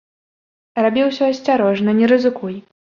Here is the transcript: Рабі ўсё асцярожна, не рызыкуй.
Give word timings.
Рабі 0.87 1.05
ўсё 1.09 1.23
асцярожна, 1.35 1.89
не 2.03 2.15
рызыкуй. 2.17 2.55